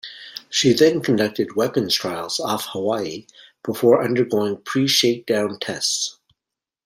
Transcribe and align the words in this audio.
She 0.49 0.73
then 0.73 1.01
conducted 1.03 1.55
weapons 1.55 1.93
trials 1.93 2.39
off 2.39 2.65
Hawaii 2.69 3.27
before 3.63 4.03
undergoing 4.03 4.57
preshake-down 4.57 5.59
tests. 5.59 6.17